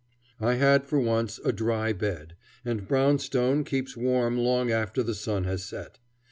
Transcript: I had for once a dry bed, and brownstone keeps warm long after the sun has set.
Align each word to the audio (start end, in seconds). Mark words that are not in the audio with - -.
I 0.39 0.55
had 0.55 0.83
for 0.87 0.99
once 0.99 1.39
a 1.45 1.51
dry 1.51 1.93
bed, 1.93 2.35
and 2.65 2.87
brownstone 2.87 3.63
keeps 3.63 3.95
warm 3.95 4.35
long 4.35 4.71
after 4.71 5.03
the 5.03 5.13
sun 5.13 5.43
has 5.43 5.63
set. 5.63 5.99